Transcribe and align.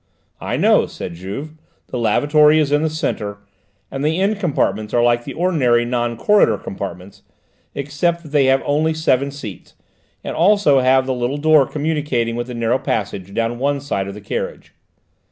"I 0.39 0.57
know," 0.57 0.87
said 0.87 1.13
Juve; 1.13 1.51
"the 1.89 1.99
lavatory 1.99 2.57
is 2.57 2.71
in 2.71 2.81
the 2.81 2.89
centre, 2.89 3.37
and 3.91 4.03
the 4.03 4.19
end 4.19 4.39
compartments 4.39 4.95
are 4.95 5.03
like 5.03 5.25
the 5.25 5.35
ordinary 5.35 5.85
noncorridor 5.85 6.57
compartments, 6.63 7.21
except 7.75 8.23
that 8.23 8.29
they 8.31 8.45
have 8.45 8.63
only 8.65 8.95
seven 8.95 9.29
seats, 9.29 9.75
and 10.23 10.35
also 10.35 10.79
have 10.79 11.05
the 11.05 11.13
little 11.13 11.37
door 11.37 11.67
communicating 11.67 12.35
with 12.35 12.47
the 12.47 12.55
narrow 12.55 12.79
passage 12.79 13.31
down 13.35 13.59
one 13.59 13.79
side 13.79 14.07
of 14.07 14.15
the 14.15 14.21
carriage." 14.21 14.73